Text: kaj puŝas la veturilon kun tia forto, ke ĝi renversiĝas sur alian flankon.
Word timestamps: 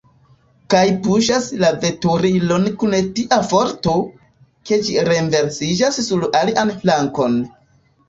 kaj 0.73 0.85
puŝas 1.07 1.49
la 1.63 1.69
veturilon 1.83 2.65
kun 2.81 2.97
tia 3.21 3.39
forto, 3.53 3.95
ke 4.71 4.83
ĝi 4.89 5.01
renversiĝas 5.13 6.05
sur 6.11 6.29
alian 6.45 6.77
flankon. 6.83 7.43